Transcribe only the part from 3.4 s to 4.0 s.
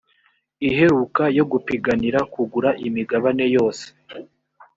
yose